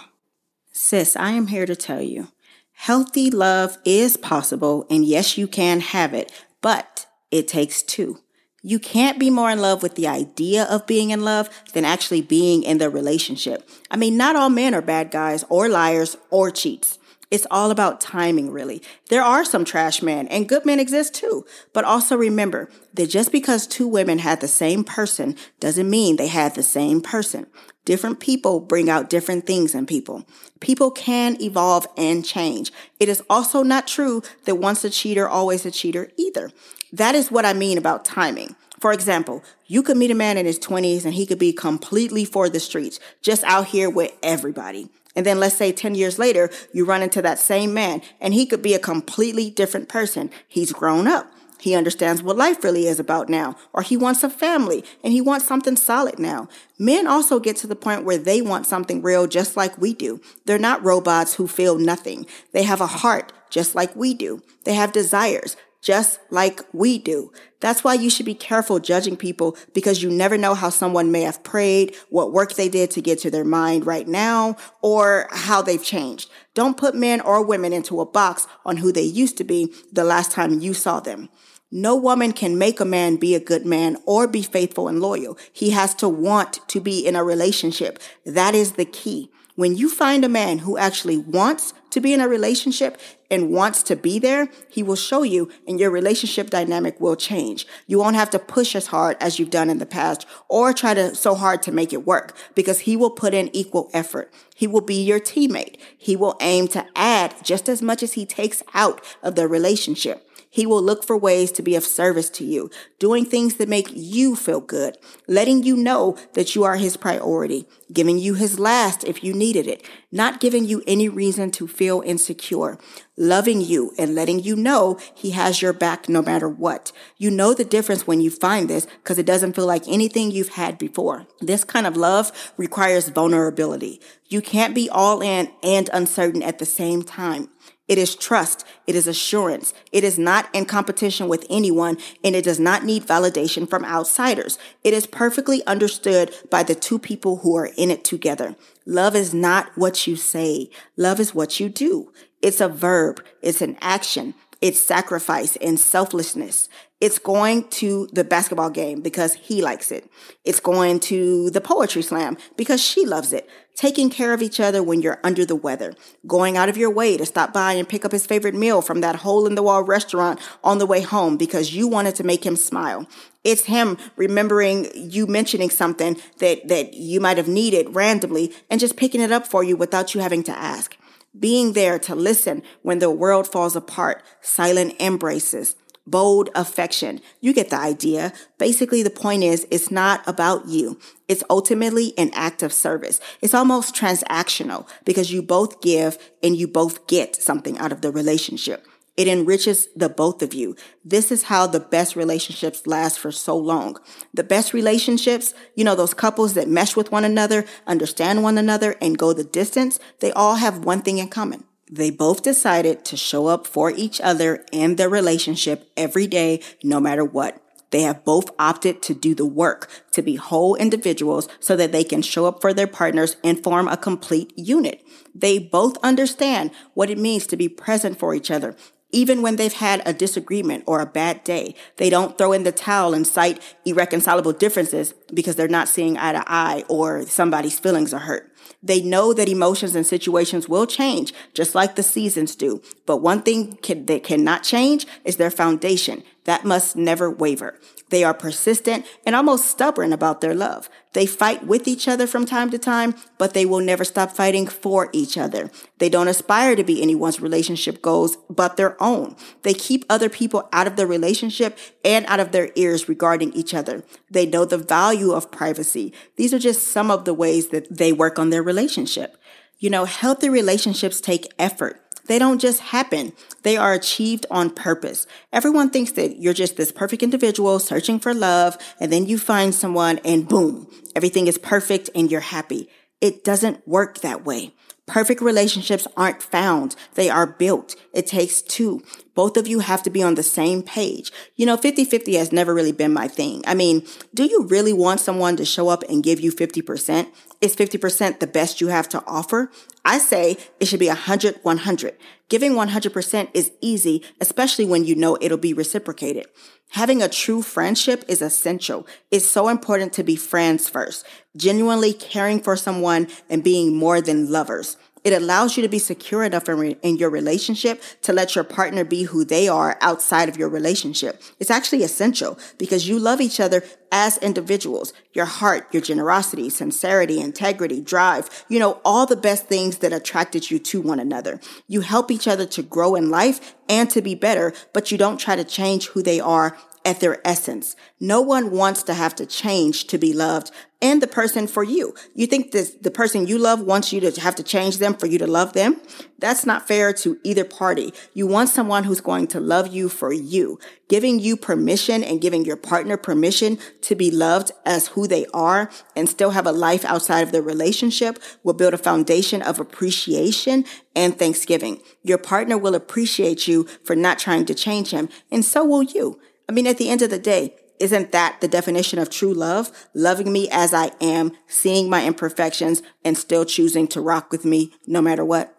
Sis, 0.79 1.15
I 1.15 1.31
am 1.31 1.47
here 1.47 1.65
to 1.65 1.75
tell 1.75 2.03
you 2.03 2.27
healthy 2.73 3.31
love 3.31 3.79
is 3.83 4.15
possible, 4.15 4.85
and 4.91 5.03
yes, 5.03 5.35
you 5.35 5.47
can 5.47 5.79
have 5.79 6.13
it, 6.13 6.31
but 6.61 7.07
it 7.31 7.47
takes 7.47 7.81
two. 7.81 8.19
You 8.61 8.77
can't 8.77 9.17
be 9.17 9.31
more 9.31 9.49
in 9.49 9.59
love 9.59 9.81
with 9.81 9.95
the 9.95 10.07
idea 10.07 10.65
of 10.65 10.85
being 10.85 11.09
in 11.09 11.23
love 11.23 11.49
than 11.73 11.83
actually 11.83 12.21
being 12.21 12.61
in 12.61 12.77
the 12.77 12.91
relationship. 12.91 13.67
I 13.89 13.97
mean, 13.97 14.17
not 14.17 14.35
all 14.35 14.51
men 14.51 14.75
are 14.75 14.83
bad 14.83 15.09
guys 15.09 15.43
or 15.49 15.67
liars 15.67 16.15
or 16.29 16.51
cheats. 16.51 16.99
It's 17.29 17.47
all 17.51 17.71
about 17.71 17.99
timing, 17.99 18.51
really. 18.51 18.81
There 19.09 19.21
are 19.21 19.43
some 19.43 19.65
trash 19.65 20.01
men 20.01 20.27
and 20.29 20.47
good 20.47 20.65
men 20.65 20.79
exist 20.79 21.13
too. 21.13 21.45
But 21.73 21.83
also 21.83 22.15
remember 22.15 22.69
that 22.93 23.09
just 23.09 23.31
because 23.31 23.67
two 23.67 23.87
women 23.87 24.19
had 24.19 24.39
the 24.39 24.47
same 24.47 24.83
person 24.83 25.35
doesn't 25.59 25.89
mean 25.89 26.15
they 26.15 26.27
had 26.27 26.55
the 26.55 26.63
same 26.63 27.01
person. 27.01 27.47
Different 27.83 28.19
people 28.19 28.59
bring 28.59 28.89
out 28.89 29.09
different 29.09 29.45
things 29.45 29.75
in 29.75 29.85
people. 29.85 30.25
People 30.59 30.91
can 30.91 31.41
evolve 31.41 31.87
and 31.97 32.25
change. 32.25 32.71
It 32.99 33.09
is 33.09 33.23
also 33.29 33.63
not 33.63 33.87
true 33.87 34.21
that 34.45 34.55
once 34.55 34.83
a 34.83 34.89
cheater, 34.89 35.27
always 35.27 35.65
a 35.65 35.71
cheater 35.71 36.09
either. 36.17 36.51
That 36.93 37.15
is 37.15 37.31
what 37.31 37.45
I 37.45 37.53
mean 37.53 37.77
about 37.77 38.05
timing. 38.05 38.55
For 38.79 38.93
example, 38.93 39.43
you 39.65 39.83
could 39.83 39.97
meet 39.97 40.11
a 40.11 40.15
man 40.15 40.37
in 40.37 40.45
his 40.45 40.59
20s 40.59 41.03
and 41.03 41.13
he 41.13 41.25
could 41.25 41.39
be 41.39 41.51
completely 41.51 42.25
for 42.25 42.47
the 42.47 42.59
streets, 42.59 42.99
just 43.21 43.43
out 43.43 43.67
here 43.67 43.89
with 43.89 44.11
everybody. 44.21 44.89
And 45.17 45.25
then 45.25 45.39
let's 45.39 45.55
say 45.55 45.71
10 45.71 45.95
years 45.95 46.19
later, 46.19 46.51
you 46.71 46.85
run 46.85 47.01
into 47.01 47.23
that 47.23 47.39
same 47.39 47.73
man 47.73 48.03
and 48.21 48.35
he 48.35 48.45
could 48.45 48.61
be 48.61 48.75
a 48.75 48.79
completely 48.79 49.49
different 49.49 49.89
person. 49.89 50.29
He's 50.47 50.71
grown 50.71 51.07
up. 51.07 51.25
He 51.59 51.73
understands 51.73 52.21
what 52.21 52.37
life 52.37 52.63
really 52.63 52.85
is 52.85 52.99
about 52.99 53.27
now, 53.27 53.55
or 53.73 53.81
he 53.81 53.97
wants 53.97 54.23
a 54.23 54.29
family 54.29 54.85
and 55.03 55.11
he 55.11 55.19
wants 55.19 55.47
something 55.47 55.75
solid 55.75 56.19
now. 56.19 56.47
Men 56.77 57.07
also 57.07 57.39
get 57.39 57.55
to 57.57 57.67
the 57.67 57.75
point 57.75 58.03
where 58.03 58.19
they 58.19 58.43
want 58.43 58.67
something 58.67 59.01
real 59.01 59.25
just 59.25 59.57
like 59.57 59.75
we 59.79 59.91
do. 59.95 60.21
They're 60.45 60.59
not 60.59 60.83
robots 60.83 61.33
who 61.33 61.47
feel 61.47 61.79
nothing. 61.79 62.27
They 62.51 62.61
have 62.61 62.79
a 62.79 62.85
heart 62.85 63.33
just 63.49 63.73
like 63.73 63.95
we 63.95 64.13
do. 64.13 64.43
They 64.65 64.75
have 64.75 64.91
desires 64.91 65.57
just 65.87 66.19
like 66.29 66.59
we 66.73 66.99
do. 66.99 67.31
That's 67.61 67.81
why 67.81 67.93
you 67.93 68.09
should 68.09 68.25
be 68.25 68.33
careful 68.33 68.77
judging 68.77 69.15
people 69.15 69.55
because 69.73 70.03
you 70.03 70.09
never 70.11 70.37
know 70.37 70.53
how 70.53 70.69
someone 70.69 71.13
may 71.13 71.21
have 71.21 71.45
prayed, 71.45 71.95
what 72.09 72.33
work 72.33 72.55
they 72.55 72.67
did 72.67 72.91
to 72.91 73.01
get 73.01 73.19
to 73.19 73.31
their 73.31 73.45
mind 73.45 73.85
right 73.85 74.05
now, 74.05 74.57
or 74.81 75.29
how 75.31 75.61
they've 75.61 75.81
changed. 75.81 76.29
Don't 76.53 76.75
put 76.75 76.93
men 76.93 77.21
or 77.21 77.41
women 77.41 77.71
into 77.71 78.01
a 78.01 78.05
box 78.05 78.47
on 78.65 78.75
who 78.75 78.91
they 78.91 79.01
used 79.01 79.37
to 79.37 79.45
be 79.45 79.73
the 79.89 80.03
last 80.03 80.29
time 80.31 80.59
you 80.59 80.73
saw 80.73 80.99
them. 80.99 81.29
No 81.71 81.95
woman 81.95 82.33
can 82.33 82.57
make 82.57 82.81
a 82.81 82.85
man 82.85 83.15
be 83.15 83.33
a 83.33 83.39
good 83.39 83.65
man 83.65 83.95
or 84.05 84.27
be 84.27 84.41
faithful 84.41 84.89
and 84.89 84.99
loyal. 84.99 85.37
He 85.53 85.69
has 85.69 85.95
to 85.95 86.09
want 86.09 86.67
to 86.67 86.81
be 86.81 87.07
in 87.07 87.15
a 87.15 87.23
relationship. 87.23 87.99
That 88.25 88.53
is 88.53 88.73
the 88.73 88.83
key. 88.83 89.31
When 89.57 89.75
you 89.75 89.89
find 89.89 90.23
a 90.23 90.29
man 90.29 90.59
who 90.59 90.77
actually 90.77 91.17
wants 91.17 91.73
to 91.89 91.99
be 91.99 92.13
in 92.13 92.21
a 92.21 92.27
relationship 92.27 93.01
and 93.31 93.49
wants 93.49 93.81
to 93.83 93.95
be 93.95 94.19
there, 94.19 94.49
he 94.69 94.83
will 94.83 94.95
show 94.95 95.23
you 95.23 95.49
and 95.67 95.79
your 95.79 95.89
relationship 95.89 96.51
dynamic 96.51 97.01
will 97.01 97.15
change. 97.15 97.65
You 97.87 97.97
won't 97.97 98.15
have 98.15 98.29
to 98.29 98.37
push 98.37 98.75
as 98.75 98.85
hard 98.85 99.17
as 99.19 99.39
you've 99.39 99.49
done 99.49 99.71
in 99.71 99.79
the 99.79 99.87
past 99.87 100.27
or 100.47 100.73
try 100.73 100.93
to 100.93 101.15
so 101.15 101.33
hard 101.33 101.63
to 101.63 101.71
make 101.71 101.91
it 101.91 102.05
work 102.05 102.37
because 102.53 102.81
he 102.81 102.95
will 102.95 103.09
put 103.09 103.33
in 103.33 103.49
equal 103.51 103.89
effort. 103.95 104.31
He 104.53 104.67
will 104.67 104.81
be 104.81 105.01
your 105.01 105.19
teammate. 105.19 105.79
He 105.97 106.15
will 106.15 106.37
aim 106.39 106.67
to 106.67 106.85
add 106.95 107.33
just 107.41 107.67
as 107.67 107.81
much 107.81 108.03
as 108.03 108.13
he 108.13 108.27
takes 108.27 108.61
out 108.75 109.03
of 109.23 109.33
the 109.33 109.47
relationship. 109.47 110.26
He 110.57 110.65
will 110.65 110.81
look 110.81 111.03
for 111.03 111.15
ways 111.15 111.51
to 111.51 111.61
be 111.61 111.75
of 111.75 111.85
service 111.85 112.31
to 112.31 112.43
you, 112.43 112.71
doing 112.97 113.25
things 113.25 113.57
that 113.57 113.69
make 113.69 113.89
you 113.93 114.35
feel 114.35 114.59
good, 114.59 114.97
letting 115.27 115.61
you 115.61 115.75
know 115.75 116.17
that 116.33 116.55
you 116.55 116.63
are 116.63 116.77
his 116.77 116.97
priority, 116.97 117.67
giving 117.93 118.17
you 118.17 118.33
his 118.33 118.57
last 118.57 119.03
if 119.03 119.23
you 119.23 119.35
needed 119.35 119.67
it, 119.67 119.87
not 120.11 120.39
giving 120.39 120.65
you 120.65 120.81
any 120.87 121.09
reason 121.09 121.51
to 121.51 121.67
feel 121.67 122.01
insecure, 122.03 122.79
loving 123.15 123.61
you 123.61 123.93
and 123.99 124.15
letting 124.15 124.39
you 124.39 124.55
know 124.55 124.97
he 125.13 125.29
has 125.29 125.61
your 125.61 125.73
back 125.73 126.09
no 126.09 126.23
matter 126.23 126.49
what. 126.49 126.91
You 127.17 127.29
know 127.29 127.53
the 127.53 127.63
difference 127.63 128.07
when 128.07 128.19
you 128.19 128.31
find 128.31 128.67
this 128.67 128.87
because 129.03 129.19
it 129.19 129.27
doesn't 129.27 129.53
feel 129.53 129.67
like 129.67 129.87
anything 129.87 130.31
you've 130.31 130.55
had 130.55 130.79
before. 130.79 131.27
This 131.39 131.63
kind 131.63 131.85
of 131.85 131.95
love 131.95 132.51
requires 132.57 133.09
vulnerability. 133.09 134.01
You 134.27 134.41
can't 134.41 134.73
be 134.73 134.89
all 134.89 135.21
in 135.21 135.51
and 135.61 135.87
uncertain 135.93 136.41
at 136.41 136.57
the 136.57 136.65
same 136.65 137.03
time. 137.03 137.49
It 137.87 137.97
is 137.97 138.15
trust. 138.15 138.65
It 138.85 138.95
is 138.95 139.07
assurance. 139.07 139.73
It 139.91 140.03
is 140.03 140.19
not 140.19 140.49
in 140.53 140.65
competition 140.65 141.27
with 141.27 141.45
anyone 141.49 141.97
and 142.23 142.35
it 142.35 142.43
does 142.43 142.59
not 142.59 142.83
need 142.83 143.07
validation 143.07 143.69
from 143.69 143.85
outsiders. 143.85 144.59
It 144.83 144.93
is 144.93 145.07
perfectly 145.07 145.65
understood 145.65 146.33
by 146.49 146.63
the 146.63 146.75
two 146.75 146.99
people 146.99 147.37
who 147.37 147.55
are 147.55 147.69
in 147.77 147.89
it 147.89 148.03
together. 148.03 148.55
Love 148.85 149.15
is 149.15 149.33
not 149.33 149.71
what 149.75 150.07
you 150.07 150.15
say. 150.15 150.69
Love 150.95 151.19
is 151.19 151.33
what 151.33 151.59
you 151.59 151.69
do. 151.69 152.11
It's 152.41 152.61
a 152.61 152.69
verb. 152.69 153.23
It's 153.41 153.61
an 153.61 153.77
action. 153.81 154.33
It's 154.61 154.79
sacrifice 154.79 155.55
and 155.57 155.79
selflessness. 155.79 156.67
It's 156.99 157.19
going 157.19 157.67
to 157.69 158.07
the 158.11 158.23
basketball 158.23 158.71
game 158.71 159.01
because 159.01 159.35
he 159.35 159.61
likes 159.61 159.91
it. 159.91 160.09
It's 160.43 160.59
going 160.59 160.99
to 161.01 161.51
the 161.51 161.61
poetry 161.61 162.01
slam 162.01 162.37
because 162.55 162.81
she 162.81 163.05
loves 163.05 163.33
it. 163.33 163.47
Taking 163.75 164.09
care 164.09 164.33
of 164.33 164.41
each 164.41 164.59
other 164.59 164.81
when 164.81 165.01
you're 165.01 165.19
under 165.23 165.45
the 165.45 165.55
weather. 165.55 165.93
Going 166.25 166.57
out 166.57 166.69
of 166.69 166.77
your 166.77 166.89
way 166.89 167.15
to 167.15 167.25
stop 167.27 167.53
by 167.53 167.73
and 167.73 167.87
pick 167.87 168.03
up 168.03 168.11
his 168.11 168.25
favorite 168.25 168.55
meal 168.55 168.81
from 168.81 169.01
that 169.01 169.17
hole 169.17 169.45
in 169.45 169.53
the 169.53 169.61
wall 169.61 169.83
restaurant 169.83 170.39
on 170.63 170.79
the 170.79 170.87
way 170.87 171.01
home 171.01 171.37
because 171.37 171.75
you 171.75 171.87
wanted 171.87 172.15
to 172.15 172.23
make 172.23 172.43
him 172.43 172.55
smile. 172.55 173.07
It's 173.43 173.65
him 173.65 173.99
remembering 174.15 174.87
you 174.95 175.27
mentioning 175.27 175.69
something 175.69 176.19
that, 176.39 176.67
that 176.67 176.95
you 176.95 177.21
might 177.21 177.37
have 177.37 177.47
needed 177.47 177.93
randomly 177.93 178.55
and 178.71 178.79
just 178.79 178.97
picking 178.97 179.21
it 179.21 179.31
up 179.31 179.45
for 179.45 179.63
you 179.63 179.77
without 179.77 180.15
you 180.15 180.21
having 180.21 180.41
to 180.43 180.57
ask. 180.57 180.97
Being 181.39 181.73
there 181.73 181.99
to 181.99 182.15
listen 182.15 182.63
when 182.81 182.97
the 182.97 183.11
world 183.11 183.47
falls 183.47 183.75
apart. 183.75 184.23
Silent 184.41 184.95
embraces 184.99 185.75
bold 186.07 186.49
affection. 186.55 187.21
You 187.41 187.53
get 187.53 187.69
the 187.69 187.77
idea. 187.77 188.33
Basically, 188.57 189.03
the 189.03 189.09
point 189.09 189.43
is 189.43 189.67
it's 189.69 189.91
not 189.91 190.27
about 190.27 190.67
you. 190.67 190.99
It's 191.27 191.43
ultimately 191.49 192.13
an 192.17 192.31
act 192.33 192.63
of 192.63 192.73
service. 192.73 193.19
It's 193.41 193.53
almost 193.53 193.93
transactional 193.93 194.87
because 195.05 195.31
you 195.31 195.41
both 195.41 195.81
give 195.81 196.17
and 196.41 196.55
you 196.55 196.67
both 196.67 197.05
get 197.07 197.35
something 197.35 197.77
out 197.77 197.91
of 197.91 198.01
the 198.01 198.11
relationship. 198.11 198.87
It 199.17 199.27
enriches 199.27 199.87
the 199.95 200.09
both 200.09 200.43
of 200.43 200.53
you. 200.53 200.75
This 201.03 201.31
is 201.31 201.43
how 201.43 201.65
the 201.65 201.79
best 201.79 202.15
relationships 202.15 202.85
last 202.85 203.17
for 203.17 203.31
so 203.31 203.57
long. 203.57 203.97
The 204.31 204.43
best 204.43 204.73
relationships, 204.73 205.55
you 205.75 205.83
know, 205.83 205.95
those 205.95 206.13
couples 206.13 206.53
that 206.53 206.69
mesh 206.69 206.95
with 206.95 207.11
one 207.11 207.25
another, 207.25 207.65
understand 207.87 208.43
one 208.43 208.59
another, 208.59 208.95
and 209.01 209.17
go 209.17 209.33
the 209.33 209.43
distance, 209.43 209.99
they 210.19 210.31
all 210.33 210.55
have 210.55 210.85
one 210.85 211.01
thing 211.01 211.17
in 211.17 211.29
common. 211.29 211.63
They 211.89 212.09
both 212.09 212.43
decided 212.43 213.05
to 213.05 213.17
show 213.17 213.47
up 213.47 213.65
for 213.65 213.91
each 213.91 214.19
other 214.19 214.65
and 214.73 214.97
their 214.97 215.09
relationship 215.09 215.89
every 215.95 216.27
day, 216.27 216.61
no 216.83 216.99
matter 216.99 217.23
what. 217.23 217.61
They 217.91 218.01
have 218.01 218.25
both 218.25 218.51
opted 218.59 219.01
to 219.03 219.13
do 219.13 219.33
the 219.33 219.45
work, 219.45 219.89
to 220.11 220.21
be 220.21 220.35
whole 220.35 220.75
individuals 220.75 221.47
so 221.61 221.77
that 221.77 221.93
they 221.93 222.03
can 222.03 222.21
show 222.21 222.45
up 222.45 222.59
for 222.59 222.73
their 222.73 222.87
partners 222.87 223.37
and 223.43 223.63
form 223.63 223.87
a 223.87 223.95
complete 223.95 224.51
unit. 224.57 225.01
They 225.33 225.57
both 225.57 225.97
understand 226.03 226.71
what 226.93 227.09
it 227.09 227.17
means 227.17 227.47
to 227.47 227.57
be 227.57 227.69
present 227.69 228.19
for 228.19 228.35
each 228.35 228.51
other. 228.51 228.75
Even 229.13 229.41
when 229.41 229.55
they've 229.55 229.71
had 229.71 230.01
a 230.05 230.11
disagreement 230.11 230.83
or 230.85 230.99
a 230.99 231.05
bad 231.05 231.41
day, 231.45 231.75
they 231.95 232.09
don't 232.09 232.37
throw 232.37 232.51
in 232.51 232.63
the 232.63 232.73
towel 232.73 233.13
and 233.13 233.25
cite 233.25 233.61
irreconcilable 233.85 234.51
differences 234.51 235.13
because 235.33 235.55
they're 235.55 235.69
not 235.69 235.87
seeing 235.87 236.17
eye 236.17 236.33
to 236.33 236.43
eye 236.45 236.83
or 236.89 237.25
somebody's 237.25 237.79
feelings 237.79 238.13
are 238.13 238.19
hurt. 238.19 238.51
They 238.81 239.01
know 239.01 239.33
that 239.33 239.49
emotions 239.49 239.95
and 239.95 240.05
situations 240.05 240.69
will 240.69 240.85
change, 240.85 241.33
just 241.53 241.75
like 241.75 241.95
the 241.95 242.03
seasons 242.03 242.55
do. 242.55 242.81
But 243.05 243.17
one 243.17 243.41
thing 243.41 243.77
can, 243.77 244.05
that 244.05 244.23
cannot 244.23 244.63
change 244.63 245.05
is 245.23 245.37
their 245.37 245.51
foundation. 245.51 246.23
That 246.45 246.63
must 246.63 246.95
never 246.95 247.29
waver. 247.29 247.77
They 248.09 248.23
are 248.23 248.33
persistent 248.33 249.05
and 249.25 249.35
almost 249.35 249.65
stubborn 249.65 250.13
about 250.13 250.39
their 250.39 250.55
love. 250.55 250.89
They 251.11 251.25
fight 251.25 251.65
with 251.65 251.87
each 251.87 252.07
other 252.07 252.27
from 252.27 252.45
time 252.45 252.69
to 252.69 252.77
time, 252.77 253.15
but 253.37 253.53
they 253.53 253.65
will 253.65 253.79
never 253.79 254.05
stop 254.05 254.31
fighting 254.31 254.67
for 254.67 255.09
each 255.11 255.37
other. 255.37 255.69
They 255.97 256.07
don't 256.09 256.27
aspire 256.27 256.75
to 256.75 256.83
be 256.83 257.01
anyone's 257.01 257.41
relationship 257.41 258.01
goals 258.01 258.37
but 258.49 258.77
their 258.77 259.01
own. 259.01 259.35
They 259.63 259.73
keep 259.73 260.05
other 260.09 260.29
people 260.29 260.69
out 260.71 260.87
of 260.87 260.95
the 260.95 261.07
relationship 261.07 261.77
and 262.05 262.25
out 262.27 262.39
of 262.39 262.51
their 262.51 262.69
ears 262.75 263.09
regarding 263.09 263.51
each 263.53 263.73
other. 263.73 264.03
They 264.29 264.45
know 264.45 264.63
the 264.63 264.77
value 264.77 265.31
of 265.31 265.51
privacy. 265.51 266.13
These 266.37 266.53
are 266.53 266.59
just 266.59 266.87
some 266.87 267.11
of 267.11 267.25
the 267.25 267.33
ways 267.33 267.69
that 267.69 267.89
they 267.89 268.13
work 268.13 268.39
on 268.39 268.51
their 268.51 268.56
relationship. 268.63 269.37
You 269.79 269.89
know, 269.89 270.05
healthy 270.05 270.49
relationships 270.49 271.21
take 271.21 271.53
effort. 271.59 272.01
They 272.27 272.39
don't 272.39 272.59
just 272.59 272.81
happen. 272.81 273.33
They 273.63 273.77
are 273.77 273.93
achieved 273.93 274.45
on 274.51 274.69
purpose. 274.69 275.25
Everyone 275.53 275.89
thinks 275.89 276.11
that 276.13 276.39
you're 276.39 276.53
just 276.53 276.75
this 276.75 276.91
perfect 276.91 277.23
individual 277.23 277.79
searching 277.79 278.19
for 278.19 278.33
love, 278.33 278.77
and 278.99 279.11
then 279.11 279.25
you 279.25 279.37
find 279.37 279.73
someone 279.73 280.19
and 280.25 280.47
boom, 280.47 280.87
everything 281.15 281.47
is 281.47 281.57
perfect 281.57 282.09
and 282.13 282.29
you're 282.29 282.41
happy. 282.41 282.89
It 283.21 283.43
doesn't 283.43 283.87
work 283.87 284.19
that 284.19 284.45
way. 284.45 284.73
Perfect 285.05 285.41
relationships 285.41 286.05
aren't 286.17 286.43
found. 286.43 286.95
They 287.15 287.29
are 287.29 287.47
built. 287.47 287.95
It 288.13 288.27
takes 288.27 288.61
two. 288.61 289.01
Both 289.37 289.55
of 289.55 289.67
you 289.67 289.81
have 289.81 290.01
to 290.01 290.09
be 290.09 290.23
on 290.23 290.33
the 290.33 290.41
same 290.41 290.81
page. 290.81 291.31
You 291.55 291.67
know, 291.67 291.77
50-50 291.77 292.39
has 292.39 292.51
never 292.51 292.73
really 292.73 292.91
been 292.91 293.13
my 293.13 293.27
thing. 293.27 293.63
I 293.67 293.75
mean, 293.75 294.03
do 294.33 294.45
you 294.45 294.63
really 294.63 294.93
want 294.93 295.19
someone 295.19 295.55
to 295.57 295.63
show 295.63 295.89
up 295.89 296.01
and 296.09 296.23
give 296.23 296.39
you 296.39 296.51
50%? 296.51 297.27
Is 297.61 297.75
50% 297.75 298.39
the 298.39 298.47
best 298.47 298.81
you 298.81 298.87
have 298.87 299.07
to 299.09 299.23
offer? 299.27 299.69
I 300.03 300.17
say 300.17 300.57
it 300.79 300.87
should 300.87 300.99
be 300.99 301.09
100, 301.09 301.59
100. 301.61 302.17
Giving 302.49 302.71
100% 302.71 303.49
is 303.53 303.71
easy, 303.79 304.23
especially 304.41 304.85
when 304.85 305.05
you 305.05 305.13
know 305.15 305.37
it'll 305.39 305.59
be 305.59 305.73
reciprocated. 305.73 306.47
Having 306.91 307.21
a 307.21 307.29
true 307.29 307.61
friendship 307.61 308.23
is 308.27 308.41
essential. 308.41 309.05
It's 309.29 309.45
so 309.45 309.67
important 309.67 310.13
to 310.13 310.23
be 310.23 310.35
friends 310.35 310.89
first, 310.89 311.23
genuinely 311.55 312.13
caring 312.13 312.59
for 312.59 312.75
someone 312.75 313.27
and 313.49 313.63
being 313.63 313.95
more 313.95 314.19
than 314.19 314.49
lovers. 314.49 314.97
It 315.27 315.33
allows 315.33 315.75
you 315.75 315.83
to 315.83 315.89
be 315.89 315.99
secure 315.99 316.41
enough 316.41 316.69
in, 316.69 316.77
re- 316.77 316.97
in, 317.01 317.17
your 317.17 317.29
relationship 317.29 318.01
to 318.21 318.31
let 318.31 318.55
your 318.55 318.63
partner 318.63 319.03
be 319.03 319.23
who 319.23 319.43
they 319.43 319.67
are 319.67 319.97
outside 319.99 320.47
of 320.47 320.55
your 320.55 320.69
relationship. 320.69 321.41
It's 321.59 321.69
actually 321.69 322.03
essential 322.03 322.57
because 322.77 323.09
you 323.09 323.19
love 323.19 323.41
each 323.41 323.59
other 323.59 323.83
as 324.09 324.37
individuals. 324.37 325.11
Your 325.33 325.43
heart, 325.43 325.85
your 325.91 326.01
generosity, 326.01 326.69
sincerity, 326.69 327.41
integrity, 327.41 327.99
drive, 327.99 328.65
you 328.69 328.79
know, 328.79 329.01
all 329.03 329.25
the 329.25 329.35
best 329.35 329.65
things 329.65 329.97
that 329.97 330.13
attracted 330.13 330.71
you 330.71 330.79
to 330.79 331.01
one 331.01 331.19
another. 331.19 331.59
You 331.87 331.99
help 331.99 332.31
each 332.31 332.47
other 332.47 332.65
to 332.65 332.81
grow 332.81 333.13
in 333.15 333.29
life 333.29 333.75
and 333.89 334.09
to 334.11 334.21
be 334.21 334.33
better, 334.33 334.71
but 334.93 335.11
you 335.11 335.17
don't 335.17 335.41
try 335.41 335.57
to 335.57 335.65
change 335.65 336.07
who 336.07 336.23
they 336.23 336.39
are 336.39 336.77
at 337.07 337.21
their 337.21 337.39
essence. 337.47 337.95
No 338.19 338.41
one 338.41 338.69
wants 338.69 339.01
to 339.03 339.13
have 339.13 339.33
to 339.35 339.45
change 339.45 340.07
to 340.07 340.17
be 340.17 340.33
loved 340.33 340.71
and 341.01 341.21
the 341.21 341.27
person 341.27 341.65
for 341.65 341.81
you. 341.81 342.13
You 342.35 342.47
think 342.47 342.71
this, 342.71 342.89
the 342.95 343.11
person 343.11 343.47
you 343.47 343.57
love 343.57 343.79
wants 343.79 344.11
you 344.11 344.19
to 344.19 344.41
have 344.41 344.55
to 344.55 344.63
change 344.63 344.97
them 344.97 345.13
for 345.13 345.25
you 345.25 345.37
to 345.37 345.47
love 345.47 345.71
them? 345.71 346.01
That's 346.37 346.65
not 346.65 346.85
fair 346.85 347.13
to 347.13 347.39
either 347.43 347.63
party. 347.63 348.13
You 348.33 348.45
want 348.45 348.69
someone 348.69 349.05
who's 349.05 349.21
going 349.21 349.47
to 349.47 349.61
love 349.61 349.87
you 349.87 350.09
for 350.09 350.33
you. 350.33 350.79
Giving 351.07 351.39
you 351.39 351.55
permission 351.55 352.25
and 352.25 352.41
giving 352.41 352.65
your 352.65 352.75
partner 352.75 353.15
permission 353.15 353.79
to 354.01 354.13
be 354.13 354.29
loved 354.29 354.71
as 354.85 355.09
who 355.09 355.27
they 355.27 355.45
are 355.53 355.89
and 356.13 356.27
still 356.27 356.49
have 356.49 356.67
a 356.67 356.73
life 356.73 357.05
outside 357.05 357.41
of 357.41 357.53
the 357.53 357.61
relationship 357.61 358.37
will 358.63 358.73
build 358.73 358.93
a 358.93 358.97
foundation 358.97 359.61
of 359.61 359.79
appreciation 359.79 360.83
and 361.15 361.39
thanksgiving. 361.39 362.01
Your 362.21 362.37
partner 362.37 362.77
will 362.77 362.95
appreciate 362.95 363.65
you 363.65 363.85
for 364.03 364.15
not 364.15 364.39
trying 364.39 364.65
to 364.65 364.75
change 364.75 365.11
him 365.11 365.29
and 365.49 365.63
so 365.63 365.85
will 365.85 366.03
you. 366.03 366.37
I 366.69 366.73
mean, 366.73 366.85
at 366.85 366.97
the 366.97 367.09
end 367.09 367.21
of 367.21 367.29
the 367.29 367.39
day, 367.39 367.75
isn't 367.97 368.33
that 368.33 368.59
the 368.59 368.67
definition 368.67 369.19
of 369.19 369.29
true 369.29 369.53
love? 369.53 369.89
Loving 370.13 370.51
me 370.51 370.67
as 370.69 370.93
I 370.93 371.11
am, 371.21 371.53
seeing 371.65 372.09
my 372.09 372.25
imperfections, 372.25 373.01
and 373.23 373.37
still 373.37 373.63
choosing 373.63 374.05
to 374.09 374.19
rock 374.19 374.51
with 374.51 374.65
me 374.65 374.93
no 375.07 375.21
matter 375.21 375.45
what? 375.45 375.73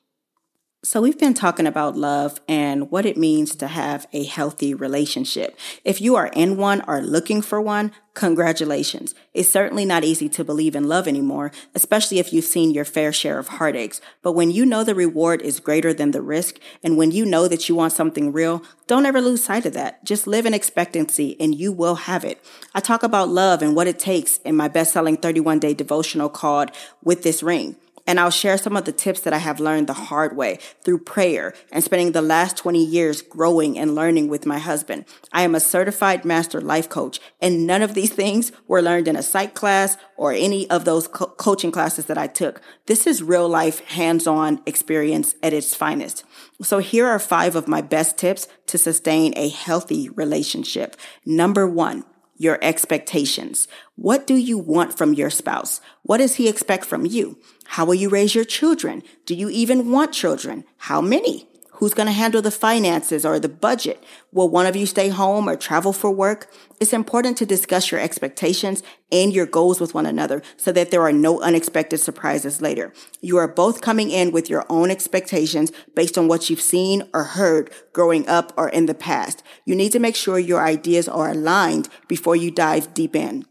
So, 0.82 1.00
we've 1.00 1.18
been 1.18 1.32
talking 1.32 1.66
about 1.66 1.96
love 1.96 2.42
and 2.46 2.90
what 2.90 3.06
it 3.06 3.16
means 3.16 3.56
to 3.56 3.68
have 3.68 4.06
a 4.12 4.24
healthy 4.24 4.74
relationship. 4.74 5.58
If 5.82 6.02
you 6.02 6.14
are 6.14 6.26
in 6.26 6.58
one 6.58 6.82
or 6.86 7.00
looking 7.00 7.40
for 7.40 7.58
one, 7.58 7.90
congratulations. 8.14 9.14
It's 9.34 9.48
certainly 9.48 9.84
not 9.84 10.04
easy 10.04 10.28
to 10.30 10.44
believe 10.44 10.76
in 10.76 10.88
love 10.88 11.06
anymore, 11.08 11.50
especially 11.74 12.18
if 12.18 12.32
you've 12.32 12.44
seen 12.44 12.70
your 12.70 12.84
fair 12.84 13.12
share 13.12 13.38
of 13.38 13.48
heartaches. 13.48 14.00
But 14.22 14.32
when 14.32 14.50
you 14.50 14.64
know 14.64 14.84
the 14.84 14.94
reward 14.94 15.42
is 15.42 15.60
greater 15.60 15.92
than 15.92 16.12
the 16.12 16.22
risk, 16.22 16.58
and 16.82 16.96
when 16.96 17.10
you 17.10 17.24
know 17.24 17.48
that 17.48 17.68
you 17.68 17.74
want 17.74 17.92
something 17.92 18.32
real, 18.32 18.62
don't 18.86 19.06
ever 19.06 19.20
lose 19.20 19.42
sight 19.42 19.66
of 19.66 19.72
that. 19.74 20.04
Just 20.04 20.26
live 20.26 20.46
in 20.46 20.54
expectancy 20.54 21.36
and 21.40 21.54
you 21.54 21.72
will 21.72 21.96
have 21.96 22.24
it. 22.24 22.42
I 22.74 22.80
talk 22.80 23.02
about 23.02 23.28
love 23.28 23.62
and 23.62 23.74
what 23.74 23.88
it 23.88 23.98
takes 23.98 24.38
in 24.38 24.56
my 24.56 24.68
best 24.68 24.92
selling 24.92 25.16
31 25.16 25.58
day 25.58 25.74
devotional 25.74 26.28
called 26.28 26.70
With 27.02 27.22
This 27.22 27.42
Ring 27.42 27.76
and 28.06 28.20
I'll 28.20 28.30
share 28.30 28.58
some 28.58 28.76
of 28.76 28.84
the 28.84 28.92
tips 28.92 29.20
that 29.20 29.32
I 29.32 29.38
have 29.38 29.60
learned 29.60 29.86
the 29.86 29.94
hard 29.94 30.36
way 30.36 30.58
through 30.82 30.98
prayer 30.98 31.54
and 31.72 31.82
spending 31.82 32.12
the 32.12 32.22
last 32.22 32.56
20 32.56 32.84
years 32.84 33.22
growing 33.22 33.78
and 33.78 33.94
learning 33.94 34.28
with 34.28 34.46
my 34.46 34.58
husband. 34.58 35.04
I 35.32 35.42
am 35.42 35.54
a 35.54 35.60
certified 35.60 36.24
master 36.24 36.60
life 36.60 36.88
coach, 36.88 37.20
and 37.40 37.66
none 37.66 37.82
of 37.82 37.94
these 37.94 38.12
things 38.12 38.52
were 38.68 38.82
learned 38.82 39.08
in 39.08 39.16
a 39.16 39.22
psych 39.22 39.54
class 39.54 39.96
or 40.16 40.32
any 40.32 40.68
of 40.70 40.84
those 40.84 41.08
co- 41.08 41.26
coaching 41.26 41.72
classes 41.72 42.06
that 42.06 42.18
I 42.18 42.26
took. 42.26 42.60
This 42.86 43.06
is 43.06 43.22
real 43.22 43.48
life 43.48 43.80
hands 43.88 44.26
on 44.26 44.60
experience 44.66 45.34
at 45.42 45.52
its 45.52 45.74
finest. 45.74 46.24
So 46.62 46.78
here 46.78 47.06
are 47.06 47.18
five 47.18 47.56
of 47.56 47.68
my 47.68 47.80
best 47.80 48.18
tips 48.18 48.46
to 48.66 48.78
sustain 48.78 49.32
a 49.36 49.48
healthy 49.48 50.08
relationship. 50.10 50.96
Number 51.24 51.66
one, 51.66 52.04
your 52.36 52.58
expectations. 52.62 53.68
What 53.96 54.26
do 54.26 54.34
you 54.34 54.58
want 54.58 54.96
from 54.96 55.14
your 55.14 55.30
spouse? 55.30 55.80
What 56.02 56.18
does 56.18 56.36
he 56.36 56.48
expect 56.48 56.84
from 56.84 57.06
you? 57.06 57.38
How 57.66 57.84
will 57.84 57.94
you 57.94 58.08
raise 58.08 58.34
your 58.34 58.44
children? 58.44 59.02
Do 59.26 59.34
you 59.34 59.48
even 59.48 59.90
want 59.90 60.12
children? 60.12 60.64
How 60.78 61.00
many? 61.00 61.48
Who's 61.78 61.94
going 61.94 62.06
to 62.06 62.12
handle 62.12 62.40
the 62.40 62.52
finances 62.52 63.24
or 63.26 63.40
the 63.40 63.48
budget? 63.48 64.04
Will 64.30 64.48
one 64.48 64.66
of 64.66 64.76
you 64.76 64.86
stay 64.86 65.08
home 65.08 65.48
or 65.48 65.56
travel 65.56 65.92
for 65.92 66.08
work? 66.08 66.48
It's 66.80 66.92
important 66.92 67.36
to 67.38 67.46
discuss 67.46 67.90
your 67.90 68.00
expectations 68.00 68.84
and 69.10 69.32
your 69.32 69.46
goals 69.46 69.80
with 69.80 69.92
one 69.92 70.06
another 70.06 70.40
so 70.56 70.70
that 70.70 70.92
there 70.92 71.02
are 71.02 71.12
no 71.12 71.40
unexpected 71.40 71.98
surprises 71.98 72.62
later. 72.62 72.92
You 73.20 73.38
are 73.38 73.48
both 73.48 73.80
coming 73.80 74.10
in 74.10 74.30
with 74.30 74.48
your 74.48 74.64
own 74.70 74.88
expectations 74.88 75.72
based 75.96 76.16
on 76.16 76.28
what 76.28 76.48
you've 76.48 76.60
seen 76.60 77.08
or 77.12 77.24
heard 77.24 77.72
growing 77.92 78.28
up 78.28 78.52
or 78.56 78.68
in 78.68 78.86
the 78.86 78.94
past. 78.94 79.42
You 79.64 79.74
need 79.74 79.90
to 79.92 79.98
make 79.98 80.14
sure 80.14 80.38
your 80.38 80.64
ideas 80.64 81.08
are 81.08 81.30
aligned 81.30 81.88
before 82.06 82.36
you 82.36 82.52
dive 82.52 82.94
deep 82.94 83.16
in. 83.16 83.46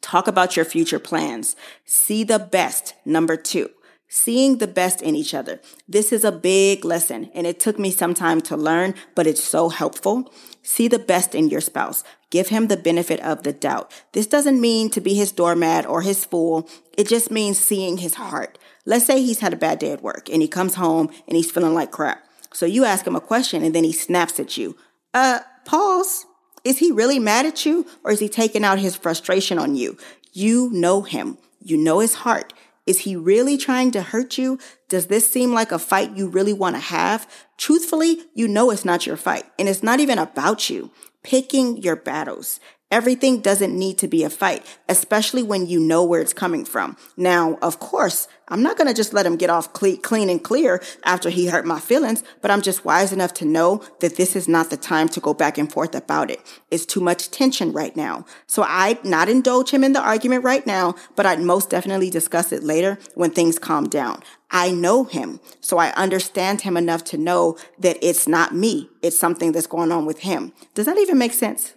Talk 0.00 0.26
about 0.26 0.56
your 0.56 0.64
future 0.64 0.98
plans. 0.98 1.54
See 1.84 2.24
the 2.24 2.38
best. 2.38 2.94
Number 3.04 3.36
two 3.36 3.70
seeing 4.08 4.58
the 4.58 4.66
best 4.66 5.02
in 5.02 5.14
each 5.14 5.34
other. 5.34 5.60
This 5.86 6.12
is 6.12 6.24
a 6.24 6.32
big 6.32 6.84
lesson 6.84 7.30
and 7.34 7.46
it 7.46 7.60
took 7.60 7.78
me 7.78 7.90
some 7.90 8.14
time 8.14 8.40
to 8.42 8.56
learn, 8.56 8.94
but 9.14 9.26
it's 9.26 9.44
so 9.44 9.68
helpful. 9.68 10.32
See 10.62 10.88
the 10.88 10.98
best 10.98 11.34
in 11.34 11.48
your 11.48 11.60
spouse. 11.60 12.02
Give 12.30 12.48
him 12.48 12.66
the 12.66 12.76
benefit 12.76 13.20
of 13.20 13.42
the 13.42 13.52
doubt. 13.52 13.92
This 14.12 14.26
doesn't 14.26 14.60
mean 14.60 14.90
to 14.90 15.00
be 15.00 15.14
his 15.14 15.32
doormat 15.32 15.86
or 15.86 16.02
his 16.02 16.24
fool. 16.24 16.68
It 16.96 17.08
just 17.08 17.30
means 17.30 17.58
seeing 17.58 17.98
his 17.98 18.14
heart. 18.14 18.58
Let's 18.84 19.06
say 19.06 19.22
he's 19.22 19.40
had 19.40 19.52
a 19.52 19.56
bad 19.56 19.78
day 19.78 19.92
at 19.92 20.02
work 20.02 20.28
and 20.30 20.42
he 20.42 20.48
comes 20.48 20.74
home 20.74 21.10
and 21.26 21.36
he's 21.36 21.50
feeling 21.50 21.74
like 21.74 21.90
crap. 21.90 22.22
So 22.52 22.66
you 22.66 22.84
ask 22.84 23.06
him 23.06 23.16
a 23.16 23.20
question 23.20 23.62
and 23.62 23.74
then 23.74 23.84
he 23.84 23.92
snaps 23.92 24.40
at 24.40 24.56
you. 24.56 24.76
Uh, 25.12 25.40
pause. 25.64 26.24
Is 26.64 26.78
he 26.78 26.92
really 26.92 27.18
mad 27.18 27.46
at 27.46 27.64
you 27.64 27.86
or 28.04 28.10
is 28.10 28.20
he 28.20 28.28
taking 28.28 28.64
out 28.64 28.78
his 28.78 28.96
frustration 28.96 29.58
on 29.58 29.76
you? 29.76 29.96
You 30.32 30.70
know 30.72 31.02
him. 31.02 31.38
You 31.62 31.76
know 31.76 32.00
his 32.00 32.14
heart. 32.14 32.52
Is 32.88 33.00
he 33.00 33.16
really 33.16 33.58
trying 33.58 33.90
to 33.90 34.00
hurt 34.00 34.38
you? 34.38 34.58
Does 34.88 35.08
this 35.08 35.30
seem 35.30 35.52
like 35.52 35.72
a 35.72 35.78
fight 35.78 36.16
you 36.16 36.26
really 36.26 36.54
want 36.54 36.74
to 36.74 36.80
have? 36.80 37.30
Truthfully, 37.58 38.22
you 38.34 38.48
know 38.48 38.70
it's 38.70 38.86
not 38.86 39.06
your 39.06 39.18
fight 39.18 39.44
and 39.58 39.68
it's 39.68 39.82
not 39.82 40.00
even 40.00 40.18
about 40.18 40.70
you. 40.70 40.90
Picking 41.22 41.76
your 41.76 41.96
battles. 41.96 42.60
Everything 42.90 43.40
doesn't 43.40 43.78
need 43.78 43.98
to 43.98 44.08
be 44.08 44.24
a 44.24 44.30
fight, 44.30 44.64
especially 44.88 45.42
when 45.42 45.66
you 45.66 45.78
know 45.78 46.02
where 46.02 46.22
it's 46.22 46.32
coming 46.32 46.64
from. 46.64 46.96
Now, 47.18 47.58
of 47.60 47.78
course, 47.78 48.28
I'm 48.48 48.62
not 48.62 48.78
going 48.78 48.88
to 48.88 48.94
just 48.94 49.12
let 49.12 49.26
him 49.26 49.36
get 49.36 49.50
off 49.50 49.74
clean 49.74 50.30
and 50.30 50.42
clear 50.42 50.82
after 51.04 51.28
he 51.28 51.48
hurt 51.48 51.66
my 51.66 51.80
feelings, 51.80 52.24
but 52.40 52.50
I'm 52.50 52.62
just 52.62 52.86
wise 52.86 53.12
enough 53.12 53.34
to 53.34 53.44
know 53.44 53.82
that 54.00 54.16
this 54.16 54.34
is 54.34 54.48
not 54.48 54.70
the 54.70 54.78
time 54.78 55.10
to 55.10 55.20
go 55.20 55.34
back 55.34 55.58
and 55.58 55.70
forth 55.70 55.94
about 55.94 56.30
it. 56.30 56.40
It's 56.70 56.86
too 56.86 57.02
much 57.02 57.30
tension 57.30 57.72
right 57.72 57.94
now. 57.94 58.24
So 58.46 58.62
I'd 58.62 59.04
not 59.04 59.28
indulge 59.28 59.70
him 59.70 59.84
in 59.84 59.92
the 59.92 60.00
argument 60.00 60.44
right 60.44 60.66
now, 60.66 60.94
but 61.14 61.26
I'd 61.26 61.40
most 61.40 61.68
definitely 61.68 62.08
discuss 62.08 62.52
it 62.52 62.62
later 62.62 62.98
when 63.14 63.32
things 63.32 63.58
calm 63.58 63.90
down. 63.90 64.22
I 64.50 64.70
know 64.70 65.04
him, 65.04 65.40
so 65.60 65.76
I 65.76 65.90
understand 65.90 66.62
him 66.62 66.78
enough 66.78 67.04
to 67.04 67.18
know 67.18 67.58
that 67.80 67.98
it's 68.00 68.26
not 68.26 68.54
me. 68.54 68.88
It's 69.02 69.18
something 69.18 69.52
that's 69.52 69.66
going 69.66 69.92
on 69.92 70.06
with 70.06 70.20
him. 70.20 70.54
Does 70.72 70.86
that 70.86 70.96
even 70.96 71.18
make 71.18 71.34
sense? 71.34 71.74